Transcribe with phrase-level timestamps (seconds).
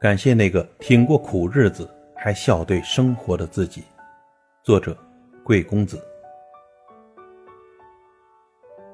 [0.00, 3.82] 感谢那个挺过苦日子还笑对生活的自己。
[4.62, 4.96] 作者：
[5.44, 6.02] 贵公子。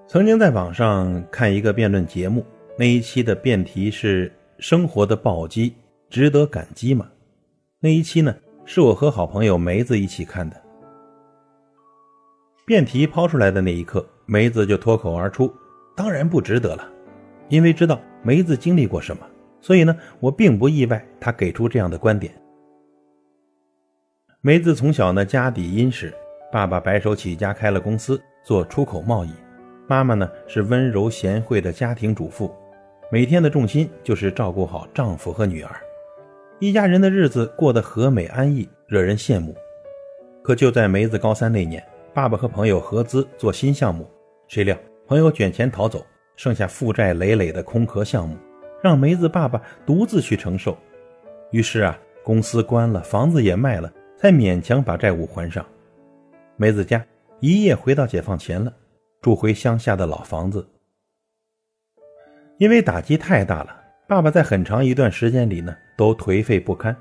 [0.08, 2.45] 曾经在网上看一个辩论节目，
[2.77, 5.77] 那一期的辩题是“生活的暴击
[6.11, 7.08] 值得感激吗？”
[7.79, 10.61] 那一期呢，是我和好朋友梅子一起看的。
[12.66, 15.54] 辩题抛出来的那一刻，梅子就脱口而出
[15.94, 16.85] ：“当然不值得了，
[17.49, 19.25] 因为知道梅子经历过什么。”
[19.66, 22.32] 所以呢，我并不意外他给出这样的观点。
[24.40, 26.14] 梅子从小呢家底殷实，
[26.52, 29.32] 爸爸白手起家开了公司做出口贸易，
[29.88, 32.55] 妈妈呢是温柔贤惠的家庭主妇，
[33.10, 35.74] 每天的重心就是照顾好丈夫和女儿，
[36.60, 39.52] 一家人的日子过得和美安逸，惹人羡慕。
[40.44, 44.08] 可就在梅子高三那年，爸爸和朋友合资做新项目，
[44.46, 48.36] 谁料朋友卷钱逃走，剩下负债累累的空壳项目。
[48.82, 50.77] 让梅子爸爸独自去承受，
[51.50, 55.64] 于是啊，公司关了，房子也卖了，才勉强把债务还上。
[56.56, 57.04] 梅子家
[57.41, 58.72] 一夜回到解放前了，
[59.20, 60.66] 住回乡下的老房子。
[62.58, 66.97] 因为打击太大了，爸爸在很长一段时间里呢都颓废不堪。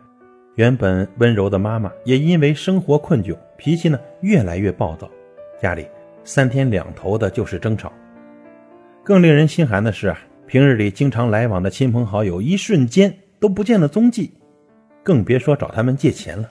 [0.56, 5.10] 原本温柔的妈妈也因为生活困窘，脾气呢越来越暴躁，
[5.62, 5.86] 家里
[6.24, 7.92] 三天两头的就是争吵。
[9.04, 10.18] 更令人心寒的是啊。
[10.48, 14.32] 平日里经常来往的亲朋好友，一瞬间都不见了踪迹，
[15.04, 16.50] 更别说找他们借钱了。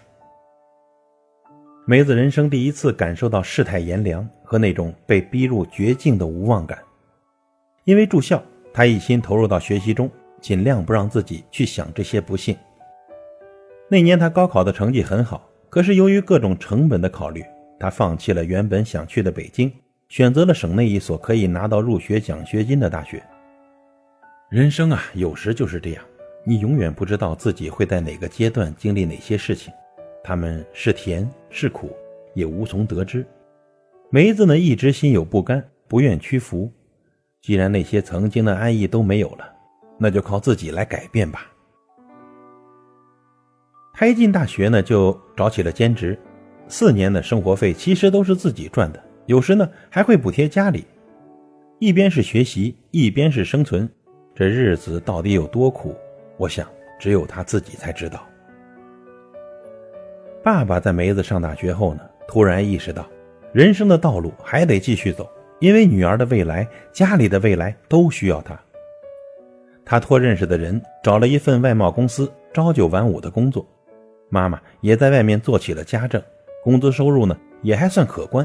[1.86, 6.78] 梅子人生第一次感受到世态炎凉和那种被逼入绝境的无望感。
[7.84, 8.42] 因为住校，
[8.72, 12.56] 他一心投入到学习中，尽量不让自己去想这些不幸。
[13.88, 17.44] 那年他高考的成绩很好，可是由于各种成本的考虑，
[17.78, 19.70] 他放弃了原本想去的北京，
[20.08, 23.22] 选择了省内一所可以拿到入学奖学金的大学。
[24.50, 26.04] 人生啊，有时就是这样，
[26.44, 29.72] 你永远不知道自己会在哪个阶段经历哪些事情，
[30.22, 31.90] 他们是甜是苦，
[32.34, 33.26] 也无从得知。
[34.10, 36.70] 梅子呢，一直心有不甘，不愿屈服。
[37.40, 39.50] 既然那些曾经的安逸都没有了，
[39.98, 41.50] 那就靠自己来改变吧。
[43.94, 46.18] 他一进大学呢，就找起了兼职，
[46.68, 50.84] 四年的生活费其实都是自己赚的，有时呢还会补贴家里。
[51.80, 53.90] 一边是学习，一边是生存。
[54.36, 55.94] 这日子到底有多苦？
[56.38, 56.66] 我想
[56.98, 58.26] 只有他自己才知道。
[60.42, 63.08] 爸爸在梅子上大学后呢，突然意识到，
[63.52, 65.30] 人生的道路还得继续走，
[65.60, 68.58] 因为女儿的未来、家里的未来都需要他。
[69.84, 73.64] 他托认识的人找了一份外贸公司朝九晚五的工作，
[74.30, 76.20] 妈妈也在外面做起了家政，
[76.64, 78.44] 工资收入呢也还算可观。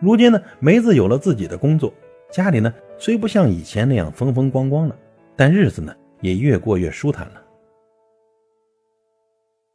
[0.00, 1.92] 如今呢，梅子有了自己的工作。
[2.30, 2.72] 家里呢，
[3.04, 4.96] 虽不像以前那样风风光光了，
[5.34, 7.42] 但日子呢也越过越舒坦了。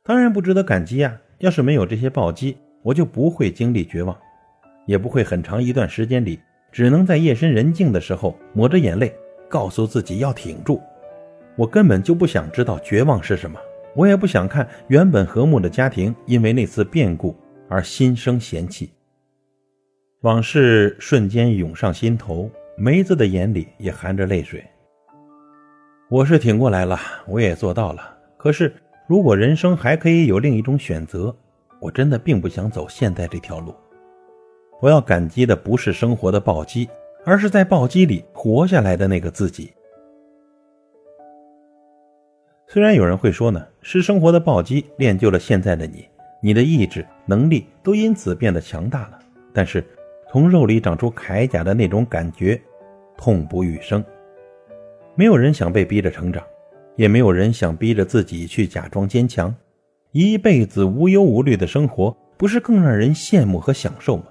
[0.01, 1.13] 当然不值得感激啊！
[1.39, 4.17] 要是没有这些暴击，我就不会经历绝望，
[4.85, 6.39] 也不会很长一段时间里
[6.71, 9.13] 只能在夜深人静的时候抹着眼泪，
[9.49, 10.81] 告诉自己要挺住。
[11.57, 13.59] 我根本就不想知道绝望是什么，
[13.93, 17.35] 我也不想看原本和睦的家庭因为那次变故
[17.67, 18.89] 而心生嫌弃。
[20.21, 22.49] 往事瞬间涌上心头，
[22.79, 24.63] 梅子的眼里也含着泪水。
[26.11, 28.15] 我是挺过来了，我也做到了。
[28.37, 28.71] 可是，
[29.07, 31.35] 如果人生还可以有另一种选择，
[31.79, 33.73] 我真的并不想走现在这条路。
[34.79, 36.87] 我要感激的不是生活的暴击，
[37.25, 39.73] 而是在暴击里活下来的那个自己。
[42.67, 46.07] 虽然有人会说呢，是生活的暴击练就了现在的你，
[46.43, 49.17] 你的意志能力都因此变得强大了，
[49.51, 49.83] 但是。
[50.37, 52.61] 从肉里长出铠甲的那种感觉，
[53.17, 54.05] 痛不欲生。
[55.15, 56.43] 没有人想被逼着成长，
[56.95, 59.51] 也没有人想逼着自己去假装坚强。
[60.11, 64.25] 一辈子无忧无虑的生活，不是更让人羡慕和享受吗？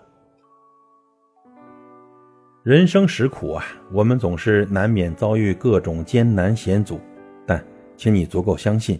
[2.62, 7.00] 人生实苦啊，我们总是难免遭遇各种艰难险阻，
[7.44, 7.60] 但
[7.96, 8.96] 请你足够相信，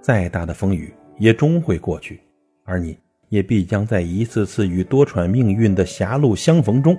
[0.00, 2.20] 再大的风雨也终会过去，
[2.64, 2.98] 而你。
[3.32, 6.94] 也必将在一次次与多舛命运的狭路相逢中，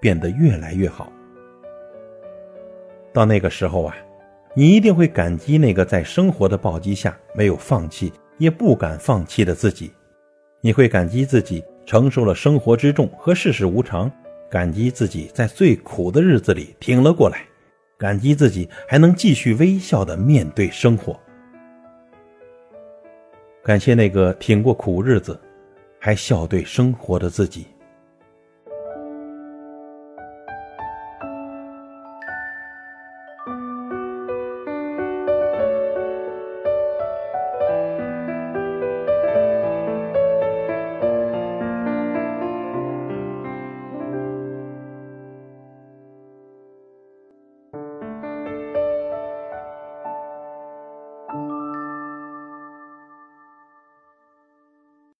[0.00, 1.12] 变得越来越好。
[3.12, 3.94] 到那个时候啊，
[4.54, 9.92] 你一定会感激那个在生活的暴击下没有放弃也不敢放弃的自己。
[10.60, 14.10] 你会感激自己承受了生活之重和世事无常，
[14.50, 17.46] 感激自己在最苦的日子里挺了过来，
[17.96, 21.16] 感激自己还能继续微笑的面对生活。
[23.62, 25.40] 感谢那个挺过苦日子。
[25.98, 27.66] 还笑对生活的自己。